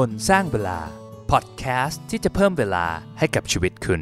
[0.00, 0.78] คนสร้างเวลา
[1.30, 2.86] พอดแคสต์ที่จะเพิ่มเวลา
[3.18, 4.00] ให้กับชีวิตคุณ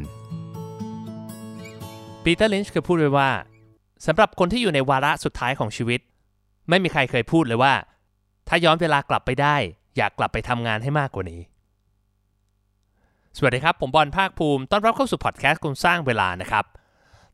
[2.23, 3.29] ปีเตอร์ลินช์เคยพูดไว้ว่า
[4.05, 5.99] สำหรับคนที่อยู่ในวาระสุดท้ายของชีวิต
[6.69, 7.73] ไม่มีใครเคยพูดเลยว่า
[8.47, 9.55] ถ้าย้อนเวลากลับไปได้
[9.97, 11.41] อยากกลับไปทำงานให้มากกว่านี้
[13.37, 16.65] สวัสดีครับ ผมบอลภาคภูมิต้อนรับเข้าสู่พอดแคสต์คนสร้างเวลานะครับ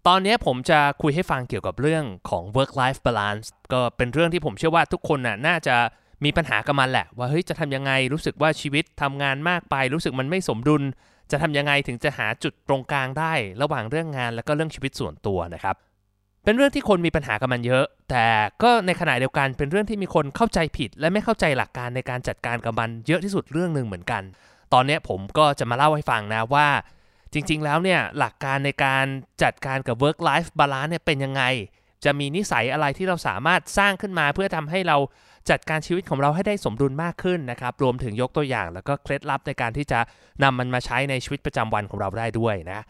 [0.08, 5.76] ตอนนี้ผมจะคุยให้ฟังเกี่ยวกับเรื่องของ work life balance ก็เป็นเรื่องที่ผมเชื่อว่าทุกคนน่ะน่าจะ
[6.24, 10.84] มีปัญหากับมันแหละ ว่าเฮ้ยจะทำยังไงรู้สึกว่าชีวิตทำงานมากไป รู้สึกมันไม่สมดุล
[11.32, 15.76] จะทำยังไงถึงจะหาจุดตรงกลางได้ ระหว่างเรื่องงานแล้วก็เรื่องชีวิตส่วนตัวนะครับ
[16.44, 18.26] เป็นเรื่องที่คนมีปัญหากับมันเยอะ แต่
[18.64, 24.24] ก็ในขณะเดียวกันเป็นเรื่องที่มีคนเข้าใจผิด และไม่เข้าใจหลักการในการจัดการกับมันเยอะที่สุดเรื่องหนึ่งเหมือนกัน
[24.74, 26.68] ตอนนี้ผมก็จะมาเล่าให้ฟังนะว่า
[27.34, 29.06] จริง ๆ แล้วเนี่ยหลักการในการ
[29.44, 31.44] จัดการกับ work life balance เนี่ยเป็นยังไง
[32.06, 34.98] จะมีนิสัยอะไรที่เราสามารถสร้างขึ้นมาเพื่อทำให้เรา
[35.50, 40.00] จัดการชีวิตของเราให้ได้สมดุลมากขึ้นนะครับ รวมถึงยกตัวอย่าง แล้วก็เคล็ดลับในการที่จะ
[40.44, 42.82] นำมันมาใช้ในชีวิตประจำวันของเราได้ด้วยนะ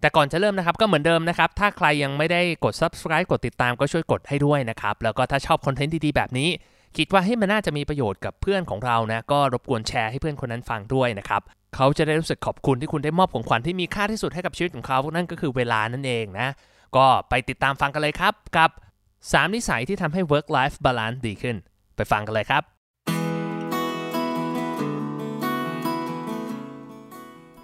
[0.00, 6.48] แต่ก่อนจะเริ่มนะครับก็เหมือนเดิมนะครับ ถ้าใครยังไม่ได้กด subscribe กดติดตามก็ช่วยกดให้ด้วยนะครับ แล้วก็ถ้าชอบคอนเทนต์ดีๆแบบนี้
[6.96, 11.42] คิดว่าให้มันน่าจะมีประโยชน์กับเพื่อนของเรานะ ก็รบกวนแชร์ให้เพื่อนคนนั้นฟังด้วยนะครับ
[11.76, 16.48] เขาจะได้รู้สึกขอบคุณที่คุณได้มอบของขวัญที่มีค่าที่สุดให้กับชีวิตของเขา นั่นก็คือเวลานั่นเองนะ
[16.96, 18.70] ก็ไปติดตามฟังกันเลยครับ กับ
[19.12, 21.56] 3 นิสัยที่ทำให้ work life balance ดีขึ้น
[22.00, 22.62] ไปฟังกันเลยครับ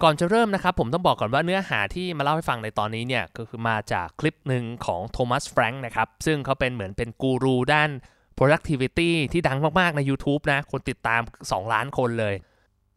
[0.03, 7.89] ก่อนจะเริ่มนะครับ ผมต้องบอกก่อนว่าเนื้อหาที่มาเล่าให้ฟังในตอนนี้เนี่ยก็คือมาจากคลิปหนึ่งของโทมัสแฟรงค์นะครับซึ่งเขาเป็นเหมือนเป็นกูรูด้าน
[8.37, 12.35] productivity ที่ดังมาก ๆ ใน YouTube นะ คนติดตาม 2 ล้านคนเลย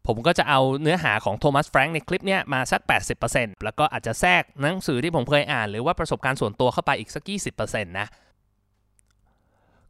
[0.07, 2.81] ผมก็จะเอาเนื้อหาของโทมัสแฟรงค์ในคลิปเนี้ยมาสัก
[3.23, 7.23] 80%แล้วก็อาจจะแทรกหนังสือที่ผมเคยอ่าน หรือว่าประสบการณ์ส่วนตัวเข้าไปอีกสัก
[7.57, 8.07] 20%นะ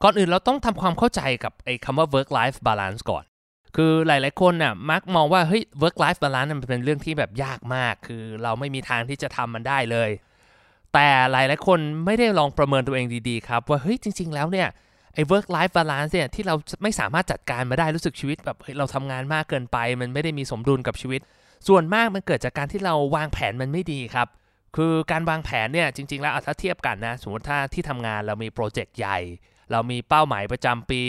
[0.03, 3.23] ก่อนอื่นเราต้องทำความเข้าใจกับไอ้คำว่า work life balance ก่อน
[3.75, 10.09] คือหลาย ๆ คนน่ะมักมองว่าเฮ้ย work life balance มันเป็นเรื่องที่แบบยากมาก คือเราไม่มีทางที่จะทำมันได้เลย
[10.93, 14.67] แต่หลาย ๆ คนไม่ได้ลองประเมินตัวเองดี ๆ ครับ ว่าเฮ้ยจริง ๆ แล้วเนี่ย
[15.13, 21.21] ไอ้ work life balance เนี่ยที่เราไม่สามารถจัดการมาได้รู้สึกชีวิตแบบเฮ้ยเราทำงานมากเกินไป มันไม่ได้มีสมดุลกับชีวิต
[21.67, 24.27] ส่วนมากมันเกิดจากการที่เราวางแผนมันไม่ดีครับ
[24.75, 29.19] คือการวางแผนเนี่ยจริง ๆ แล้วถ้าเทียบกันนะสมมติถ้าที่ทำงานเรามีโปรเจกต์ใหญ่
[29.71, 31.01] เรามีเป้าหมายประจำปี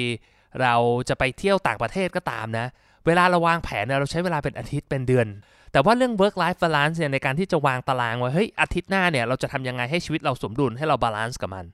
[0.63, 0.75] เรา
[1.09, 2.67] จะไปเที่ยวต่างประเทศก็ตามนะ
[3.07, 5.27] เวลาเราวางแผนเราใช้เวลาเป็นอาทิตย์เป็นเดือน
[5.73, 11.67] แต่ว่าเรื่อง work life balance เนี่ยในการที่จะวางตารางว่าเฮ้ยอาทิตย์หน้าเนี่ยเราจะทำยังไงให้ชีวิตเราสมดุลให้เรา balance กับมัน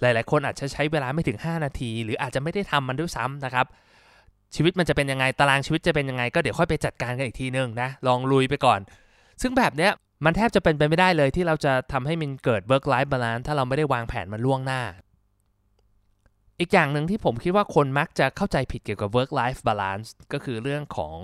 [0.00, 3.66] หลาย ๆ คนอาจจะใช้เวลาไม่ถึง 5 นาที หรืออาจจะไม่ได้ทำมันด้วยซ้ำนะครับ
[4.54, 8.80] ชีวิตมันจะเป็นยังไงตารางชีวิตจะเป็นยังไง ก็เดี๋ยวค่อยไปจัดการกันอีกทีนึงนะลองลุยไปก่อน
[9.42, 9.92] ซึ่งแบบเนี้ย
[10.24, 14.82] มันแทบจะเป็นไปไม่ได้เลยที่เราจะทำให้มันเกิด work life balance ถ้าเราไม่ได้วางแผนมันล่วงหน้า
[16.60, 21.16] อีกอย่างหนึ่งที่ผมคิดว่าคนมักจะเข้าใจผิดเกี่ยวกับ work life balance ก็คือเรื่องของ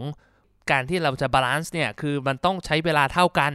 [0.71, 3.53] การที่เราจะ balance เนี่ยคือมันต้องใช้เวลาเท่ากัน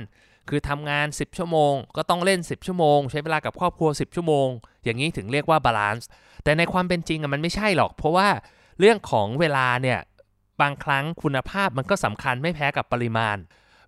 [0.49, 4.47] คือทำงาน 10 ชั่วโมง ก็ต้องเล่น 10 ชั่วโมง ใช้เวลากับครอบครัว 10 ชั่วโมง
[4.83, 6.05] อย่างนี้ถึงเรียกว่า balance
[6.43, 8.27] แต่ในความเป็นจริงอะมันไม่ใช่หรอก เพราะว่า
[8.79, 9.99] เรื่องของเวลาเนี่ย
[10.61, 13.37] บางครั้งคุณภาพมันก็สำคัญไม่แพ้กับปริมาณ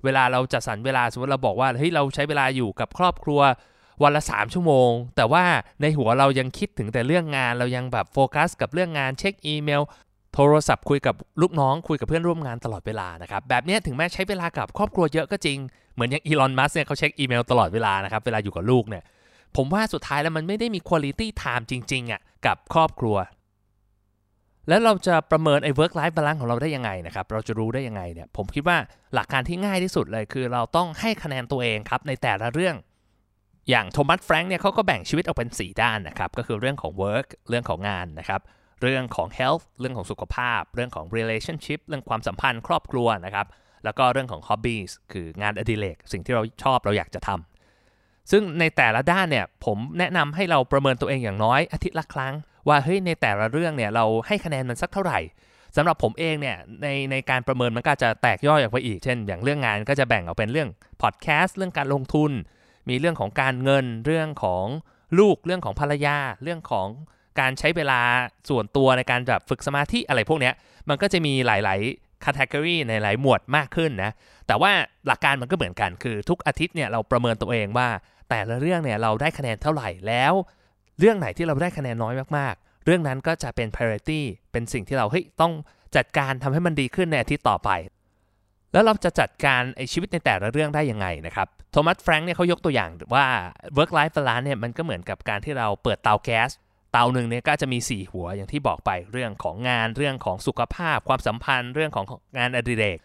[0.03, 3.41] เวลาเราจัดสรรเวลาสมมติเราบอกว่าเฮ้ยเราใช้เวลาอยู่กับครอบครัว
[4.03, 5.43] วันละ3ชั่วโมง แต่ว่า
[5.81, 9.81] ในหัวเรายังคิดถึงแต่เรื่องงานเรายังแบบโฟกัสกับเรื่องงานเช็คอีเมล
[10.33, 15.57] โทรศัพท์คุยกับลูกน้องคุยกับเพื่อนร่วมงานตลอดเวลานะครับแบบนี้ถึงแม้ใช้เวลากับครอบครัวเยอะก็จริง
[15.93, 19.03] เหมือนอย่างอีลอนมัสเนี่ยเขาเช็คอีเมลตลอดเวลานะครับเวลาอยู่กับลูกเนี่ย
[19.55, 23.17] ผมว่าสุดท้ายแล้วมันไม่ได้มีคุณ i t y time จริงๆอะกับครอบครัว
[24.69, 28.77] แล้วเราจะประเมินไอ้ work life balance ของเราได้ยังไงนะครับ เราจะรู้ได้ยังไงเนี่ย ผมคิดว่า
[29.13, 32.75] หลักการที่ง่ายที่สุดเลยคือเราต้องให้คะแนนตัวเองครับในแต่ละเรื่อง
[33.69, 38.41] อย่างโทมัสแฟรงค์เนี่ยเขาก็แบ่งชีวิตออกเป็น 4 ด้านนะครับ ก็คือเรื่องของ work เรื่องของงานนะครับ
[38.81, 43.47] เรื่องของ health เรื่องของสุขภาพ เรื่องของ relationship เรื่องความสัมพันธ์ครอบครัวนะครับ
[43.85, 52.33] แล้วก็เรื่องของ hobbies คืองานอดิเรกสิ่งที่เราชอบเราอยากจะทำซึ่งในแต่ละด้านเนี่ยผมแนะนำให้เราประเมินตัวเองอย่างน้อยอาทิตย์ละครั้ง
[52.67, 55.19] ว่าเฮ้ยในแต่ละเรื่องเนี่ยเราให้คะแนนมันสักเท่าไหร่
[55.75, 60.69] สำหรับผมเองเนี่ยในในการประเมินมันก็จะแตกย่อยออกไปอีก เช่น อย่างเรื่องงานก็จะแบ่งออกเป็นเรื่อง
[61.01, 62.31] พอดแคสต์เรื่องการลงทุน
[62.89, 64.65] มีเรื่องของการเงินเรื่องของ
[65.19, 66.87] ลูกเรื่องของภรรยา เรื่องของ
[67.39, 68.01] การใช้เวลา
[68.49, 70.53] ส่วนตัวในการแบบฝึกสมาธิอะไรพวกเนี้ย
[70.89, 74.11] มันก็จะมีหลายๆ category ในหลายหมวดมากขึ้นนะ
[74.47, 74.71] แต่ว่า
[75.07, 77.89] หลักการมันก็เหมือนกันคือทุกอาทิตย์เนี่ยเราประเมินตัวเองว่า
[78.29, 80.33] แต่ละเรื่องเนี่ยเราได้คะแนนเท่าไหร่แล้ว
[80.99, 85.53] เรื่องไหนที่เราได้คะแนนน้อยมากๆ เรื่องนั้นก็จะเป็น priority เป็นสิ่งที่เราเฮ้ยต้อง
[85.95, 87.69] จัดการทำให้มันดีขึ้นในอาทิตย์ต่อไป
[88.73, 93.25] แล้วเราจะจัดการไอชีวิตในแต่ละเรื่องได้ยังไงนะครับ โทมัสแฟรงค์เนี่ยเขายกตัวอย่างว่า
[93.77, 96.49] work life balance เนี่ยมันก็เหมือนกับการที่เราเปิดเตาแก๊ส
[96.91, 102.05] เตาหนึ่งเนี่ยก็จะมี 4 หัวอย่างที่บอกไปเรื่องของงานเรื่องของสุขภาพ ความสัมพันธ์เรื่องของ
[102.37, 102.97] งานอดิเรก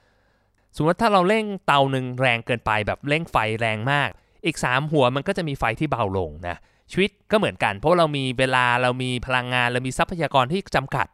[0.76, 4.08] สมมติถ้าเราเร่งเตาหนึ่งแรงเกินไปแบบเร่งไฟแรงมาก
[4.46, 6.56] อีก 3 หัวมันก็จะมีไฟที่เบาลงนะ
[6.92, 11.06] ชีวิตก็เหมือนกัน เพราะเรามีเวลาเรามีพลังงานเรามีทรัพยากรที่จำกัด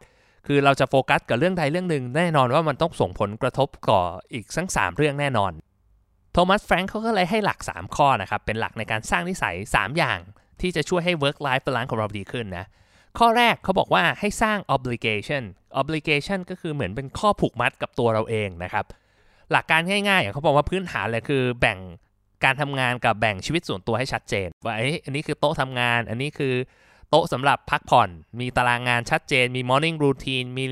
[0.47, 4.01] คือเราจะโฟกัสกับเรื่องใดเรื่องหนึ่งแน่นอนว่ามันต้องส่งผลกระทบต่อ
[4.33, 5.51] อีกทั้ง 3 เรื่องแน่นอน
[6.33, 10.19] โทมัสแฟรงค์เขาก็เลยให้หลัก 3 ข้อนะครับ เป็นหลักในการสร้างนิสัย 3 อย่าง
[10.61, 12.65] ที่จะช่วยให้ work life balance ของเราดีขึ้นนะ
[13.19, 15.43] ข้อแรกเขาบอกว่าให้สร้าง obligation
[15.81, 18.85] obligation ก็คือเหมือนเป็นข้อผูกมัดกับตัวเราเองนะครับ
[19.51, 21.79] หลักการง่ายๆเขาบอกว่าพื้นฐานเลยคือแบ่ง
[22.43, 24.73] การทำงานกับแบ่งชีวิตส่วนตัวให้ชัดเจน ว่า
[25.05, 26.53] อันนี้คือโต๊ะทำงาน อันนี้คือ
[27.15, 30.65] โต๊ะสำหรับพักผ่อน มีตารางงานชัดเจน มี morning routine มี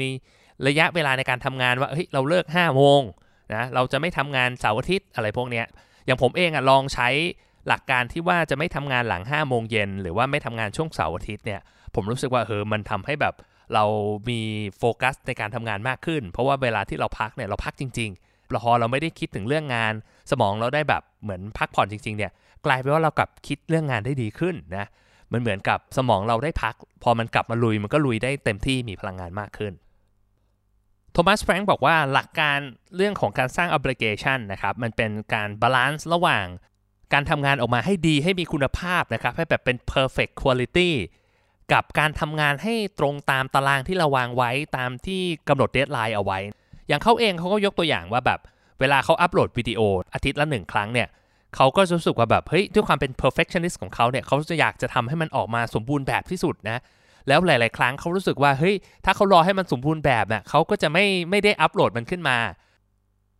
[0.67, 3.01] ระยะเวลาในการทำงานว่าเฮ้ยเราเลิก5โมง
[3.53, 5.63] นะเราจะไม่ทำงานเสาร์อาทิตย์อะไรพวกนี้
[6.05, 7.09] อย่างผมเองอะลองใช้
[7.67, 11.61] หลักการที่ว่าจะไม่ทำงานหลัง5โมงเย็นหรือว่าไม่ทำงานช่วงเสาร์อาทิตย์เนี่ย
[11.95, 13.33] ผมรู้สึกว่าเออมันทำให้แบบ
[13.73, 13.83] เรา
[14.29, 14.41] มี
[14.77, 19.93] โฟกัสในการทำงานมากขึ้น เพราะว่าเวลาที่เราพักเนี่ยเราพักจริงๆเราพอเราไม่ได้คิดถึงเรื่องงาน
[20.31, 22.31] สมองเราได้แบบเหมือนพักผ่อนจริงๆเนี่ย
[22.65, 24.87] กลายเป็นว่าเรากลับคิดเรื่องงานได้ดีขึ้นนะ
[25.33, 29.73] มันเหมือนกับสมองเราได้พัก พอมันกลับมาลุยมันก็ลุยได้เต็มที่มีพลังงานมากขึ้น
[31.13, 32.59] โทมัสแฟรงค์บอกว่าหลักการ
[32.95, 36.45] เรื่องของการสร้าง obligation นะครับ มันเป็นการ balance ระหว่าง
[37.13, 40.89] การทำงานออกมาให้ดีให้มีคุณภาพนะครับ ให้แบบเป็น perfect quality
[41.73, 46.39] กับการทำงานให้ตรงตามตารางที่เราวางไว้ตามที่กำหนด deadline เอาไว้
[46.87, 48.39] อย่างเขาเองเขาก็ยกตัวอย่างว่าแบบ
[48.79, 49.81] เวลาเขาอัปโหลดวิดีโอ
[50.13, 51.07] อาทิตย์ละหนึ่งครั้งเนี่ย
[51.55, 56.77] เขาก็รู้สึกว่าแบบเฮ้ยด้วยความเป็น perfectionist ของเขาเนี่ยเขาจะอยากจะทำให้มันออกมาสมบูรณ์แบบที่สุดนะ
[57.27, 58.75] แล้วหลาย ๆ ครั้งเขารู้สึกว่าเฮ้ย
[59.05, 62.37] ถ้าเขารอให้มันสมบูรณ์แบบเนี่ยเขาก็จะไม่ไม่ได้อัปโหลดมันขึ้นมา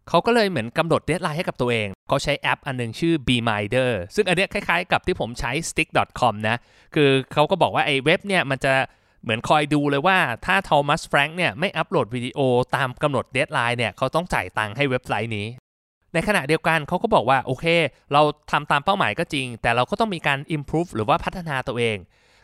[0.10, 6.58] เขาก็เลยเหมือนกำหนด deadline ให้กับตัวเอง เขาใช้แอปอันนึงชื่อ Beeminder ซึ่งอันนี้คล้าย ๆ กับที่ผมใช้ stickK.com นะ
[6.96, 8.74] คือเขาก็บอกว่าไอ้เว็บเนี่ยมันจะ
[9.24, 12.40] เหมือนคอยดูเลยว่าถ้าทอมัสแฟรงค์เนี่ยไม่อัปโหลดวิดีโอ
[12.76, 15.48] ตามกำหนด deadline เนี่ยเขาต้องจ่ายตังค์ให้เว็บไซต์นี้
[16.14, 17.66] ในขณะเดียวกันเขาก็บอกว่าโอเค
[18.14, 18.22] เรา
[18.52, 21.98] ทำตามเป้าหมายก็จริง แต่เราก็ต้องมีการ improve หรือว่าพัฒนาตัวเอง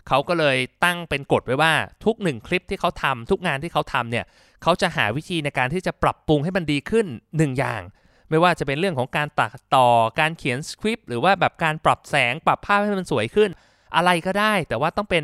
[0.07, 1.73] เขาก็เลยตั้งเป็นกฎไว้ว่า
[2.05, 4.25] ทุกหนึ่งคลิปที่เขาทำทุกงานที่เขาทำเนี่ย
[4.63, 7.81] เขาจะหาวิธีในการที่จะปรับปรุงให้มันดีขึ้น 1 อย่าง
[8.29, 9.87] ไม่ว่าจะเป็นเรื่องของการตัดต่อ
[10.19, 13.49] การเขียนสคริปต์หรือว่าแบบการปรับแสงปรับภาพให้มันสวยขึ้น
[13.95, 15.23] อะไรก็ได้ แต่ว่าต้องเป็น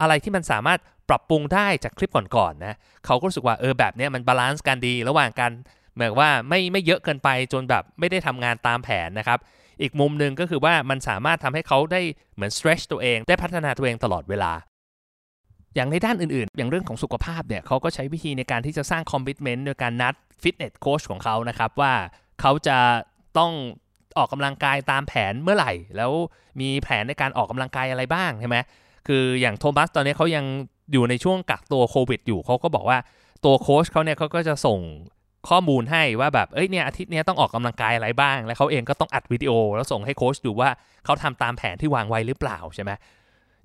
[0.00, 2.74] อะไรที่มันสามารถปรับปรุงได้จากคลิปก่อนๆ นะ
[3.06, 5.52] เขาก็รู้สึกว่าเออแบบนี้มัน balance กันดี ระหว่างการ
[5.96, 9.38] หมายว่าไม่ไม่เยอะเกินไปจนแบบไม่ได้ทำงานตามแผนนะครับ
[9.82, 12.00] อีกมุมหนึ่งก็คือว่ามันสามารถทำให้เขาได้
[12.34, 14.52] เหมือน stretch ตัวเองได้พัฒนาตัวเองตลอดเวลา
[15.74, 21.92] อย่างในด้านอื่นๆ อย่างเรื่องของสุขภาพเนี่ยเขาก็ใช้วิธีในการที่จะสร้างคอมมิชเมนต์โดยการนัดฟิตเนสโค้ชของเขานะครับว่า
[22.40, 22.78] เขาจะ
[23.38, 23.52] ต้อง
[24.18, 26.12] ออกกำลังกายตามแผนเมื่อไหร่ แล้ว
[26.60, 28.56] มีแผนในการออกกำลังกายอะไรบ้างใช่ไหม
[29.06, 30.44] คืออย่างโทมัสตอนนี้เขายัง
[30.92, 32.98] อยู่ในช่วงกักตัวโควิดอยู่เขาก็บอกว่า
[33.44, 34.80] ตัวโค้ชเขาเนี่ยเขาก็จะส่ง
[35.48, 40.70] ข้อมูลให้ว่าแบบ เอ้ยเนี่ยอาทิตย์นี้ต้องออกกำลังกายอะไรบ้าง แล้วเขาเองก็ต้องอัดวิดีโอ แล้วส่งให้โค้ชดูว่า
[41.04, 42.90] เขาทำตามแผนที่วางไว้หรือเปล่าใช่ไหม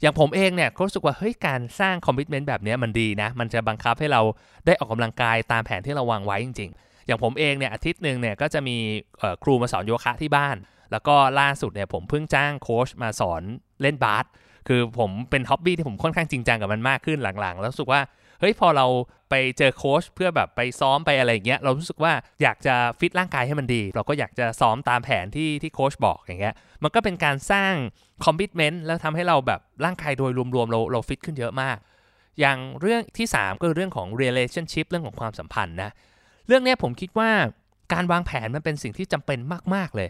[0.02, 4.22] อย่างผมเองเนี่ยรู้สึกว่าเฮ้ยการสร้าง commitment แบบนี้มันดีนะ มันจะบังคับให้เรา
[4.66, 8.78] ได้ออกกำลังกายตามแผนที่เราวางไว้จริง ๆ อย่างผมเองเนี่ยอาทิตย์หนึ่งเนี่ยก็จะมี
[9.44, 10.56] ครูมาสอนโยคะที่บ้าน
[10.92, 13.42] แล้วก็ล่าสุดเนี่ยผมเพิ่งจ้างโค้ชมาสอน
[13.82, 14.26] เล่นบาส
[14.68, 18.02] คือผมเป็น hobby ที่ผมค่อนข้างจริงจังกับมันมากขึ้นหลังๆ แล้วรู้สึกว่า
[18.40, 18.88] เฮ้ยพอเรา
[19.30, 27.74] ไปเจอโค้ชเพื่อแบบไปซ้อมไปอะไรอย่างเงี้ยเรารู้สึกว่าอยากจะฟิตร่างกายให้มันดี เราก็อยากจะซ้อมตามแผนที่ที่โค้ชบอกอย่างเงี้ยมันก็เป็นการสร้าง
[28.24, 31.78] commitment แล้วทำให้เราแบบร่างกายโดยรวมๆเราเราฟิตขึ้นเยอะมาก
[32.40, 35.92] อย่างเรื่องที่ 3 ก็คือเรื่องของ relationship เรื่องของความสัมพันธ์นะ
[36.48, 37.30] เรื่องนี้ผมคิดว่า
[37.94, 39.40] การวางแผนมันเป็นสิ่งที่จำเป็น
[39.76, 40.10] มากๆเลย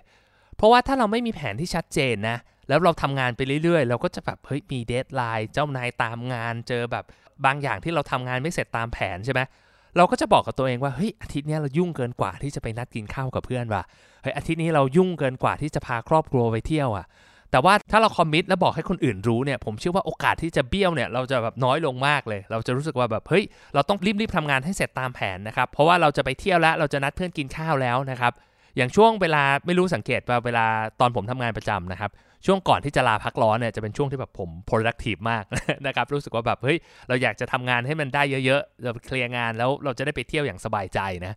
[0.55, 7.05] เพราะว่าถ้าเราไม่มีแผนที่ชัดเจนนะแล้วเราทำงานไปเรื่อยๆ เราก็จะแบบเฮ้ยมี deadline เจ้านายตามงานเจอแบบ
[7.45, 9.41] บางอย่างที่เราทำงานไม่เสร็จตามแผนใช่ไหม
[9.97, 13.83] เราก็จะบอกกับตัวเองว่าเฮ้ยอาทิตย์นี้เรายุ่งเกินกว่าที่จะไปนัดกินข้าวกับเพื่อนว่ะ
[14.21, 17.05] เฮ้ยอาทิตย์นี้เรายุ่งเกินกว่าที่จะพาครอบครัวไปเที่ยวอะ
[17.51, 28.33] แต่ว่าถ้าเราคอมมิตแล้วบอกให้คนอื่นรู้เนี่ยผมเชื่อว่าโอกาสที่จะเบี้ยวเนี่ยเราจะแบบน้อยลงมากเลย เราจะรู้สึกว่าแบบเฮ้ยเราต้องรีบๆทำงานให้เสร็จตามแผนนะครับเพราะว่าเราจะไปเที่ยวแล้วเราจะนัดเพื่อนกินข้าวแล้วนะครับ
[28.77, 30.65] อย่างช่วงเวลาไม่รู้สังเกตว่าเวลา
[30.99, 32.11] ตอนผมทำงานประจำนะครับ
[32.45, 35.43] ช่วงก่อนที่จะลาพักร้อนเนี่ยจะเป็นช่วงที่แบบผม productive มาก
[35.87, 41.33] นะครับรู้สึกว่าแบบเฮ้ยเราอยากจะทำงานให้มันได้เยอะๆเราเคลียร์งานแล้วเราจะได้ไปเที่ยวอย่างสบายใจนะ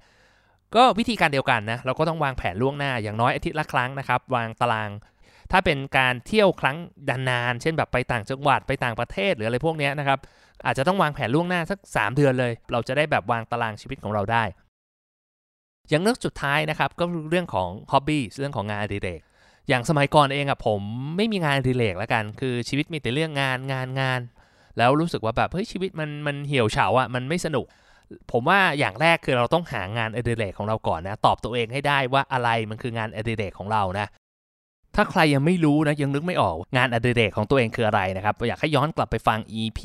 [0.76, 4.90] ก็วิธีการเดียวกันนะเราก็ต้องวางแผนล่วงหน้าอย่างน้อยอาทิตย์ละครั้งนะครับ วางตาราง
[5.52, 6.76] ถ้าเป็นการเที่ยวครั้ง
[7.08, 10.18] ดานาน เช่นแบบไปต่างจังหวัดไปต่างประเทศหรืออะไรพวกนี้นะครับ
[10.66, 14.44] อาจจะต้องวางแผนล่วงหน้าสัก 3 เดือนเลย เราจะได้แบบวางตารางชีวิตของเราได้
[15.88, 19.20] อย่างเรื่องสุดท้ายนะครับก็เรื่องของ hobby เรื่องของงานอดิเรก
[19.68, 20.80] อย่างสมัยก่อนเองอะผม
[21.16, 24.20] ไม่มีงานอดิเรกแล้วกัน คือชีวิตมีแต่เรื่องงานงานงาน
[24.78, 27.66] แล้วรู้สึกว่าแบบเฮ้ยชีวิตมันมันเหี่ยวเฉาอะมันไม่สนุก
[28.32, 34.06] ผมว่าอย่างแรกคือเราต้องหางานอดิเรกของเราก่อนนะ ตอบตัวเองให้ได้ว่าอะไรมันคืองานอดิเรกของเรานะ
[34.96, 39.80] ถ้าใครยังไม่รู้นะยังนึกไม่ออกงานอดิเรกของตัวเองคืออะไรนะครับ อยากให้ย้อนกลับไปฟัง EP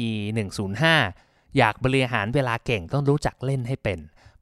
[0.72, 4.00] 105 อยากบริหารเวลาเก่งต้องรู้จักเล่นให้เป็น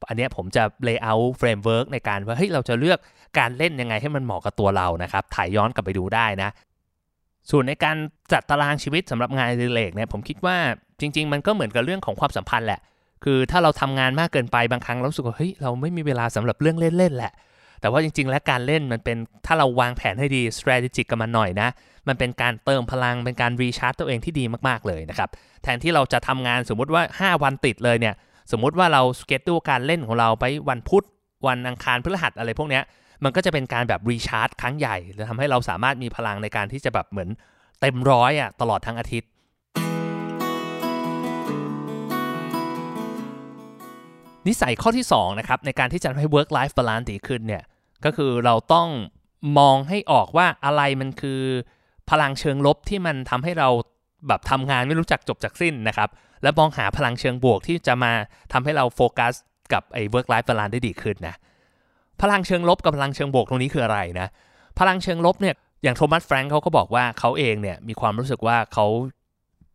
[0.08, 2.98] อันนี้ผมจะ lay out framework ในการว่าเฮ้ยเราจะเลือก
[3.38, 6.50] การเล่นยังไงให้มันเหมาะกับตัวเรานะครับถ่ายย้อนกลับไปดูได้นะ
[7.50, 7.96] ส่วนในการ
[8.32, 10.56] จัดตารางชีวิตสำหรับงานอดิเรกเนี่ยผมคิดว่า
[11.00, 12.80] จริง ๆ มันก็เหมือนกับเรื่องของความสัมพันธ์แหละ
[13.24, 17.32] คือถ้าเราทำงานมากเกินไปบางครั้งเราสึกว่าเฮ้ยเราไม่มีเวลาสำหรับเรื่องเล่นๆแหละ
[17.80, 19.16] แต่ว่าจริง ๆ แล้วการเล่นมันเป็น
[19.46, 21.68] ถ้าเราวางแผนให้ดี strategic กับมันหน่อยนะ
[22.08, 25.28] มันเป็นการเติมพลังเป็นการรีชาร์จตัวเองที่ดีมากๆเลยนะครับ
[25.62, 28.14] แทนที่เราจะทำงานสมมุติว่า 5 วันติดเลยเนี่ย
[28.52, 31.04] สมมุติว่าเราสเกจดูการเล่นของเราไปวันพุธ
[31.46, 32.82] วันอังคารพฤหัสอะไรพวกเนี้ย
[33.24, 37.28] มันก็จะเป็นการแบบรีชาร์จครั้งใหญ่จะทำให้เราสามารถมีพลังในการที่จะแบบเหมือน
[37.80, 39.28] เต็มร้อยอะตลอดทั้งอาทิตย์
[44.46, 47.62] นิสัยข้อที่2นะครับในการที่จะทำให้ work life balance ดีขึ้นเนี่ย
[48.04, 48.88] ก็คือเราต้อง
[49.58, 51.40] มองให้ออกว่าอะไรมันคือ
[52.10, 53.68] พลังเชิงลบที่มันทำให้เรา
[54.28, 56.08] แบบทำงานไม่รู้จักจบจากสิ้นนะครับ
[56.42, 58.12] และมองหาพลังเชิงบวกที่จะมา
[58.52, 59.32] ทำให้เราโฟกัส
[59.72, 61.34] กับไอ้ work life balance ได้ดีขึ้นนะ
[62.22, 64.28] พลังเชิงลบกับพลังเชิงบวกตรงนี้คืออะไรนะ
[64.78, 68.86] พลังเชิงลบเนี่ยอย่างโทมัสแฟรงค์เขาก็บอกว่าเขาเองเนี่ยมีความรู้สึกว่าเขา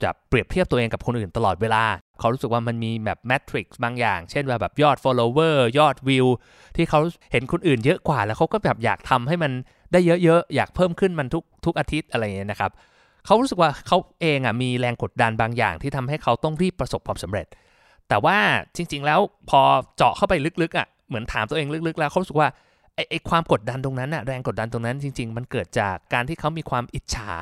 [0.04, 1.84] จะเปรียบเทียบตัวเองกับคนอื่นตลอดเวลา
[2.20, 6.28] เขารู้สึกว่ามันมีแบบแมทริกซ์บางอย่าง เช่นว่าแบบยอด follower ยอดวิว
[6.76, 7.00] ที่เขา
[7.32, 9.52] เห็นคนอื่นเยอะกว่าแล้วเขาก็แบบอยากทำให้มัน
[9.92, 12.72] ได้เยอะๆ อยากเพิ่มขึ้นมันทุกทุกอาทิตย์อะไรอย่างเงี้ยนะครับ
[13.26, 17.48] เขารู้สึกว่าเขาเองอะมีแรงกดดันบางอย่างที่ทำให้เขาต้องรีบประสบความสำเร็จ
[18.10, 18.38] แต่ว่า
[18.76, 19.62] จริง ๆ แล้วพอ
[19.98, 22.50] เจาะเข้าไปลึกๆอะเหมือนถามตัวเองลึกๆ แล้วเขารู้สึกว่า
[22.96, 27.34] ไอ้ไอความกดดันตรงนั้นอะแรงกดดันตรงนั้นจริง ๆ มันเกิดจากการที่เขามีความอิจฉา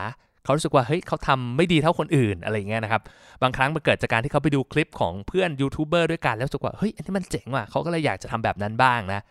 [0.44, 3.02] เขารู้สึกว่าเฮ้ยเขาทำไม่ดีเท่าคนอื่นอะไรเงี้ยนะครับ
[3.42, 9.22] บางครั้งมันเกิดจากการที่เขาไปดูคลิปของเพื่อนยูทูบเบอร์ด้วยกันแล้วรู้สึกว่าเฮ้ยอันนี้มันเจ๋งว่ะเขาก็เลยอยากจะทำแบบนั้นบ้างนะ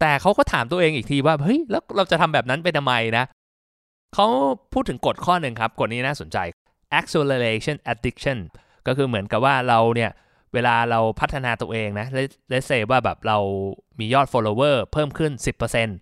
[0.00, 3.24] แต่เขาก็ถามตัวเองอีกทีว่าเฮ้ยแล้วเราจะทำแบบนั้นไปทำไมนะ
[4.14, 4.26] เขา
[4.72, 6.38] พูดถึงกฎข้อหนึ่งครับกฎนี้น่าสนใจ
[6.98, 8.38] acceleration addiction
[8.86, 10.10] ก็คือเหมือนกับว่าเราเนี่ย
[10.54, 12.06] เวลาเราพัฒนาตัวเองนะ
[12.48, 13.38] เลสเซว่าแบบเรา
[13.98, 15.32] มียอด follower เพิ่มขึ้น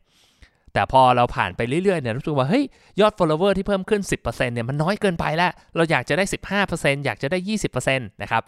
[0.01, 2.65] 10%แต่พอเราผ่านไปเรื่อยๆเนี่ยรู้สึกว่าเฮ้ย
[3.01, 6.25] ยอด follower ที่เพิ่มขึ้น 10%เนี่ยมันน้อยเกินไปแล้ว เราอยากจะได้
[6.65, 7.39] 15%อยากจะได้
[7.75, 8.43] 20%นะครับ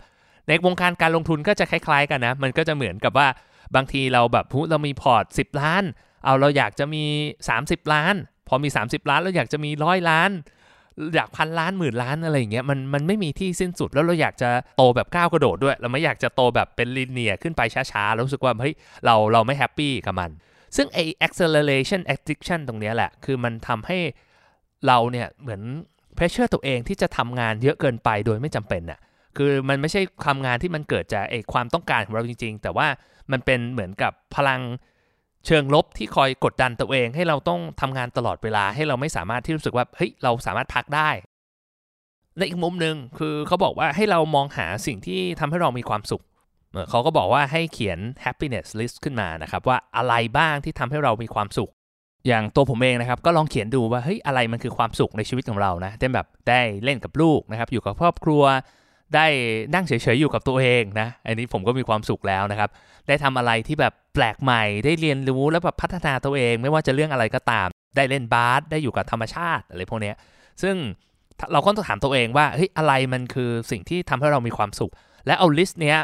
[0.49, 3.29] ในวงการการลงทุนก็จะคล้ายๆกันนะ มันก็จะเหมือนกับว่า
[3.75, 5.85] บางทีเราแบบเรามีพอร์ต 10 ล้าน
[6.25, 7.05] เอาเราอยากจะมี
[7.49, 8.15] 30 ล้าน
[8.49, 10.31] พอมี 30 ล้านเราอยากจะมีร้อยล้าน
[11.15, 20.31] อยากพันล้านหมื่นล้านอะไรอย่างเงี้ยมันมันไม่มีที่สิ้นสุดแล้วเราอยากจะโตแบบก้าวกระโดดด้วย เราไม่อยากจะโตแบบเป็น linear ขึ้นไปช้าๆแล้วรู้สึกว่าเฮ้ยเราเราไม่ happy กับมัน
[20.77, 23.99] ซึ่งไอ้ acceleration addiction ตรงนี้แหละ คือมันทำให้
[24.87, 25.63] เราเนี่ยเหมือน
[26.15, 29.01] pressure ตัวเองที่จะทำงานเยอะเกินไปโดยไม่จำเป็นน่ะ
[29.39, 32.87] คือมันไม่ใช่ทำงานที่มันเกิดจากไอ้ความต้องการของเราจริง ๆ แต่ว่า
[33.33, 34.61] มันเป็นเหมือนกับพลัง
[35.47, 41.11] เชิงลบที่คอยกดดันตัวเอง ให้เราต้องทำงานตลอดเวลาให้เราไม่สามารถที่รู้สึกว่าเฮ้ยเราสามารถพักได้
[42.37, 46.23] ในอีกมุมหนึ่งคือเขาบอกว่าให้เรามองหาสิ่งที่ทำให้เรามีความสุข
[46.91, 51.71] เขาก็บอกว่าให้เขียน happiness list ขึ้นมานะครับ ว่าอะไรบ้างที่ทำให้เรามีความสุข
[52.27, 58.43] อย่างตัวผมเองนะครับ ก็ลองเขียนดูว่าเฮ้ยอะไรมันคือความสุขในชีวิตของเรานะเช่นแบบได้เล่นกับลูกนะครับ อยู่กับครอบครัว
[59.15, 59.27] ได้
[59.75, 62.71] นั่งเฉยๆอยู่กับตัวเองนะอันนี้ผมก็มีความสุขแล้วนะครับ
[63.09, 70.13] ได้ทำอะไรที่แบบแปลกใหม่ได้เรียนรู้แล้วแบบพัฒนาตัวเอง ไม่ว่าจะเรื่องอะไรก็ตาม ได้เล่นบาสได้อยู่กับธรรมชาติอะไรพวกนี้
[70.63, 70.77] ซึ่ง
[71.53, 74.93] เราก็ต้องถามตัวเองว่าเฮ้ยอะไรมันคือสิ่งที่ทำให้เรามีความสุข
[75.27, 75.99] และเอา list เนี้ย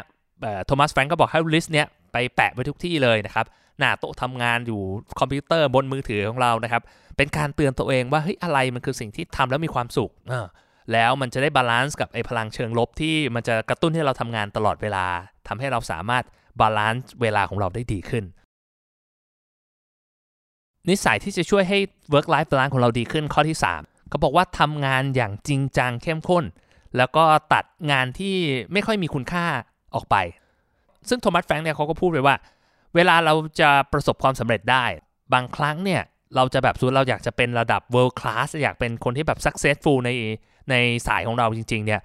[0.65, 3.45] โทมัสแฟรงก์ก็บอกให้ list เนี้ยไปแปะไว้ทุกที่เลยนะครับ
[3.79, 4.81] หน้าโต๊ะทำงานอยู่
[5.19, 6.81] คอมพิวเตอร์บนมือถือของเรานะครับ
[7.17, 10.11] เป็นการเตือนตัวเองว่าเฮ้ยอะไรมันคือสิ่งที่ทำแล้วมีความสุข
[10.91, 15.05] แล้วมันจะได้ balance กับไอ้พลังเชิงลบที่มันจะกระตุ้นให้เราทำงานตลอดเวลา
[15.47, 16.23] ทำให้เราสามารถ
[16.61, 18.23] balance เวลาของเราได้ดีขึ้น
[20.89, 21.79] นิสัยที่จะช่วยให้
[22.13, 26.43] work life balance ของเราดีขึ้นข้อที่3เขาบอกว่าทำงานอย่างจริงจังเข้มข้น
[26.97, 27.23] แล้วก็
[27.53, 28.35] ตัดงานที่
[28.73, 29.45] ไม่ค่อยมีคุณค่า
[29.95, 30.15] ออกไป
[31.09, 32.35] ซึ่งโทมัสแฟรงค์เนี่ยเขาก็พูดไว้ว่า
[32.95, 34.85] เวลาเราจะประสบความสำเร็จได้
[35.33, 36.01] บางครั้งเนี่ย
[36.35, 40.09] เราจะแบบสุดเราอยากจะเป็นระดับ world class อยากเป็นคนที่แบบ successful ใน
[40.69, 40.75] ใน
[41.07, 42.01] สายของเราจริง ๆ เนี่ย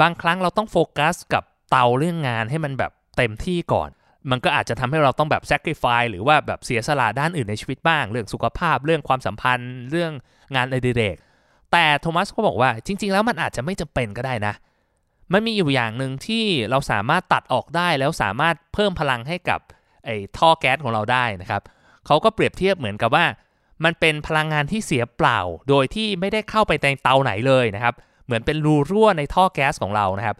[0.00, 3.90] บางครั้งเราต้องโฟกัสกับเตาเรื่องงานให้มันแบบเต็มที่ก่อน
[4.30, 10.12] มันก็อาจจะทำให้เราต้องแบบ sacrifice หรือว่าแบบเสียสละด้านอื่นในชีวิตบ้าง เรื่องสุขภาพ เรื่องความสัมพันธ์ เรื่อง
[10.54, 11.16] งานอดิเรก
[11.72, 14.54] แต่โทมัสก็บอกว่าจริง ๆ แล้วมันอาจจะไม่จำเป็นก็ได้นะ
[15.32, 19.60] มันมีอยู่อย่างหนึ่งที่เราสามารถตัดออกได้แล้วสามารถเพิ่มพลังให้กับ
[20.04, 21.62] ไอ้ท่อแก๊สของเราได้นะครับ
[22.06, 23.24] เขาก็เปรียบเทียบเหมือนกับว่า
[23.84, 27.94] มันเป็นพลังงานที่เสียเปล่า โดยที่ไม่ได้เข้าไปในเตาไหนเลยนะครับ
[28.26, 30.36] เหมือนเป็นรูรั่วในท่อแก๊สของเรานะครับ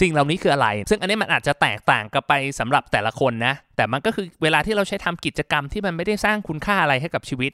[0.00, 7.52] สิ่งเหล่านี้คืออะไร ซึ่งอันนี้มันอาจจะแตกต่างกันไปสำหรับแต่ละคนนะ แต่มันก็คือเวลาที่เราใช้ทำกิจกรรมที่มันไม่ได้สร้างคุณค่าอะไรให้กับชีวิต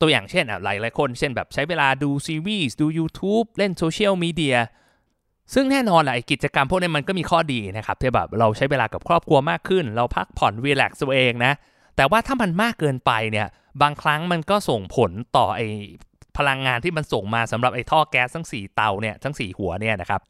[0.00, 4.56] ตัวอย่างเช่นอะหลายหลายคน เช่นแบบใช้เวลาดูซีรีส์ดู YouTube เล่นโซเชียลมีเดีย
[5.54, 11.52] ซึ่งแน่นอนแหละกิจกรรมพวกนี้มันก็มีข้อดีนะครับที่แบบเราใช้เวลากับครอบครัวมากขึ้น เราพักผ่อนรีแลกซ์ตัวเองนะ
[11.96, 13.46] แต่ว่าถ้ามันมากเกินไปเนี่ย
[13.82, 15.60] บางครั้งมันก็ส่งผลต่อไอ
[16.38, 20.20] พลังงานที่มันส่งมาสำหรับไอ้ท่อแก๊สทั้ง 4 เตาเนี่ยทั้ง 4 หัวเนี่ยนะครับ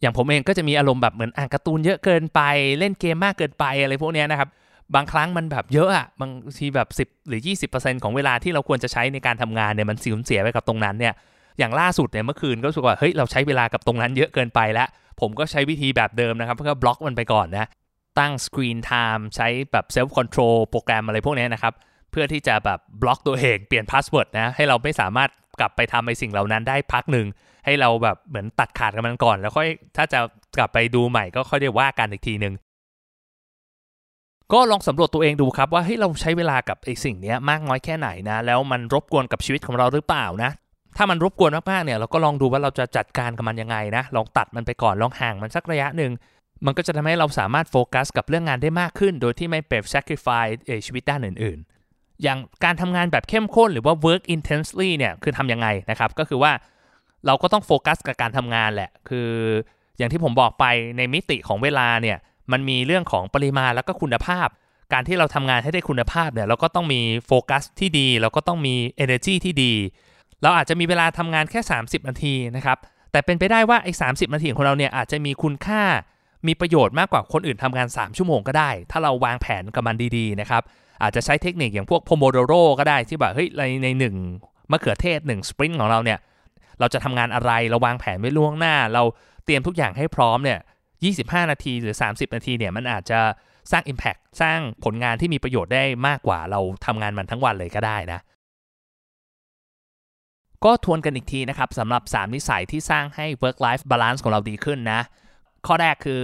[0.00, 2.40] อย่างผมเองก็จะมีอารมณ์แบบเหมือนอ่านการ์ตูนเยอะเกินไป
[2.78, 4.48] เล่นเกมมากเกินไปอะไรพวกนี้นะครับ
[4.94, 7.40] บางครั้งมันแบบเยอะอะบางทีแบบ 10 หรือ
[7.72, 11.14] 20%ของเวลาที่เราควรจะใช้ในการทำงานเนี่ยมันสูญเสียไปกับตรงนั้นเนี่ย
[11.58, 14.88] อย่างล่าสุดเนี่ยเมื่อคืนก็รู้สึกว่าเฮ้ยเราใช้เวลากับตรงนั้นเยอะเกินไปแล้ว
[15.20, 17.68] ผมก็ใช้วิธีแบบเดิมนะครับก็บล็อกมันไปก่อนนะ
[18.18, 21.74] ตั้ง Screen Time ใช้แบบ Self Control โปรแกรมอะไรพวกนี้นะครับ
[22.14, 25.30] เพื่อที่จะแบบบล็อกตัวเองเปลี่ยน password นะให้เราไม่สามารถ
[25.60, 27.26] กลับไปทำในสิ่งเหล่านั้นได้พักหนึ่ง
[27.64, 30.20] ให้เราแบบเหมือนตัดขาดกับมันก่อน แล้วค่อยถ้าจะ
[30.58, 32.54] กลับไปดูใหม่ก็ค่อยได้ว่ากันอีกทีหนึ่ง
[34.52, 40.50] ก็ลองสำรวจตัวเองดูครับว่าเฮ้ยเราใช้เวลากับไอ้สิ่งนี้มากน้อยแค่ไหนนะ แล้วมันรบกวนกับชีวิตของเราหรือเปล่านะ
[40.96, 46.12] ถ้ามันรบกวนมากๆเนี่ยเราก็ลองดูว่าเราจะจัดการกับมันยังไงนะลองตัดมันไปก่อนลองห่างมันสักระยะหนึ่ง
[46.66, 51.73] มันก็จะทำให้เราสามารถโฟกัสกับเรื่องงานได้มากขึ้น โดยที่ไม่เปร sacrifice ชีวิตด้านอื่นๆ
[52.22, 56.52] อย่างการทำงานแบบเข้มข้นหรือว่า work intensely เนี่ยคือทำยังไงนะครับ ก็คือว่า
[57.26, 59.28] เราก็ต้องโฟกัสกับการทำงานแหละ คือ
[59.98, 60.64] อย่างที่ผมบอกไป
[60.96, 62.18] ในมิติของเวลาเนี่ย
[62.52, 64.48] มันมีเรื่องของปริมาณแล้วก็คุณภาพ
[64.92, 69.72] การที่เราทำงานให้ได้คุณภาพเนี่ยเราก็ต้องมีโฟกัสที่ดี เราก็ต้องมี energy ที่ดี
[70.42, 72.78] เราอาจจะมีเวลาทำงานแค่ 30 นาทีนะครับ
[73.12, 75.82] แต่เป็นไปได้ว่าไอ้สานาทีของเราเนี่ยอาจจะมีคุณค่า
[76.46, 80.62] มีประโยชน์มากกว่าคนอื่นทำงาน 3 ชั่วโมงก็ได้ ถ้าเราวางแผนกับมันดีๆนะครับ
[81.02, 84.14] อาจจะใช้เทคนิคอย่างพวกโพโมโดโรก็ได้ที่แบบเฮ้ยในในหนึ่ง
[84.70, 86.18] มะเขือเทศ1สปรินต์ของเราเนี่ย
[86.80, 89.02] เราจะทำงานอะไรเราวางแผนไว้ล่วงหน้า เรา
[89.44, 90.58] เตรียมทุกอย่างให้พร้อมเนี่ย
[91.04, 93.20] 25 นาทีหรือ 30 นาทีเนี่ยมันอาจจะ
[93.72, 98.20] สร้าง Impact สร้างผลงานที่มีประโยชน์ได้มากกว่าเราทำงานมันทั้งวันเลยก็ได้นะ
[100.64, 105.00] ก็ทวนกันอีกทีนะครับสำหรับ 3 นิสัยที่สร้างให้ work life balance ของเราดีขึ้นนะ
[105.66, 106.22] ข้อแรกคือ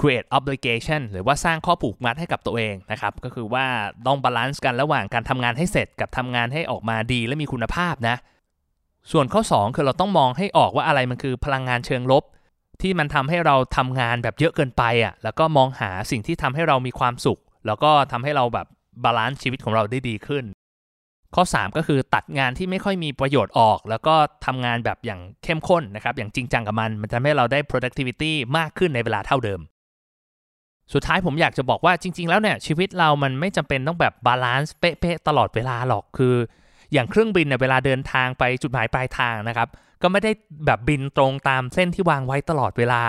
[0.00, 3.66] create obligation หรือว่าสร้างข้อผูกมัดให้กับตัวเองนะครับ ก็คือว่า
[4.06, 8.16] ต้อง balance กันระหว่างการทำงานให้เสร็จกับทำงานให้ออกมาดีและมีคุณภาพนะ
[9.12, 12.24] ส่วนข้อ 2 คือเราต้องมองให้ออกว่าอะไรมันคือพลังงานเชิงลบ
[12.82, 18.66] ที่มันทำให้เราทำงานแบบเยอะเกินไปอะ แล้วก็มองหาสิ่งที่ทำให้เรามีความสุข แล้วก็ทำให้เราแบบ
[19.04, 20.44] balance ชีวิตของเราได้ดีขึ้น
[21.34, 24.14] ข้อ 3 ก็คือตัดงานที่ไม่ค่อยมีประโยชน์ออก แล้วก็
[24.46, 29.60] ทำงานแบบอย่างเข้มข้นนะครับ อย่างจริงจังกับมัน มันจะทำให้เราได้ productivity มากขึ้นในเวลาเท่าเดิม
[30.94, 36.34] สุดท้ายผมอยากจะบอกว่าจริง ๆ แล้วเนี่ยชีวิตเรามันไม่จำเป็นต้องแบบ balance เป๊ะๆตลอดเวลาหรอกคือ
[36.92, 39.68] อย่างเครื่องบินเนี่ยเวลาเดินทางไปจุดหมายปลายทางนะครับ
[40.02, 40.32] ก็ไม่ได้
[40.66, 43.02] แบบบินตรงตามเส้นที่วางไว้ตลอดเวลา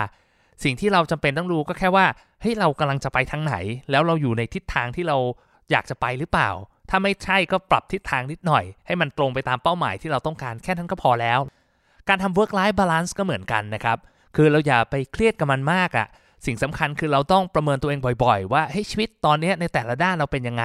[0.64, 2.06] สิ่งที่เราจำเป็นต้องรู้ก็แค่ว่า
[2.40, 3.54] เฮ้ยเรากำลังจะไปทางไหน
[3.90, 5.16] แล้วเราอยู่ในทิศทางที่เรา
[5.70, 6.50] อยากจะไปหรือเปล่า
[6.90, 11.40] ถ้าไม่ใช่ก็ปรับทิศทางนิดหน่อย ให้มันตรงไปตามเป้าหมายที่เราต้องการแค่นั้นก็พอแล้ว
[12.08, 13.98] การทำ work life balance ก็เหมือนกันนะครับ
[14.36, 16.06] คือเราอย่าไปเครียดกับมันมากอะ่ะ
[16.46, 20.64] สิ่งสำคัญคือเราต้องประเมินตัวเองบ่อยๆ ว่าเฮ้ยชีวิตตอนนี้ในแต่ละด้านเราเป็นยังไง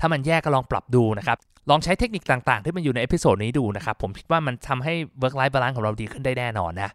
[0.00, 1.38] ถ้ามันแย่ก็ลองปรับดูนะครับ
[1.70, 6.90] ลองใช้เทคนิคต่างๆ ที่มันอยู่ใน episode นี้ดูนะครับ ผมคิดว่ามันทำให้ work life balance ของเราดีขึ้นได้แน่นอนนะ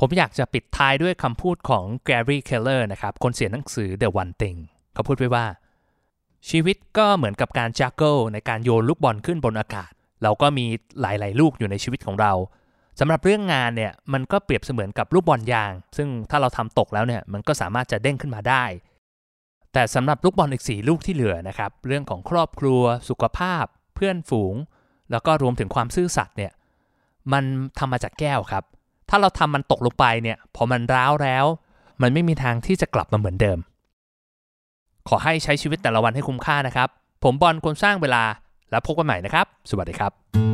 [0.00, 4.58] ผมอยากจะปิดท้ายด้วยคำพูดของ Gary Keller นะครับ คนเขียนหนังสือ The One Thing
[4.94, 5.46] เขาพูดไว้ว่า
[6.50, 9.90] ชีวิตก็เหมือนกับการ juggle ในการโยนลูกบอลขึ้นบนอากาศ
[10.22, 10.66] เราก็มี
[11.00, 12.32] หลาย ๆ ลูกอยู่ในชีวิตของเรา
[13.00, 18.64] สำหรับเรื่องงานเนี่ยมันก็เปรียบเสมือนกับลูกบอลยาง ซึ่งถ้าเราทำตกแล้วเนี่ยมันก็สามารถจะเด้งขึ้นมาได้
[19.72, 24.54] แต่สำหรับลูกบอลอีก 4 ลูกที่เหลือนะครับเรื่องของครอบครัว สุขภาพ เพื่อนฝูง
[25.10, 26.52] แล้วก็รวมถึงความซื่อสัตย์เนี่ย
[27.32, 27.44] มัน
[27.78, 28.64] ทำมาจากแก้วครับ
[29.08, 31.44] ถ้าเราทำมันตกลงไปเนี่ยพอมันร้าวแล้ว
[32.02, 33.58] มันไม่มีทางที่จะกลับมาเหมือนเดิม
[35.08, 36.88] ขอให้ใช้ชีวิตแต่ละวันให้คุ้มค่านะครับ
[37.24, 38.22] ผมบอลคนสร้างเวลา
[38.70, 40.53] แล้วพบกันใหม่นะครับ สวัสดีครับ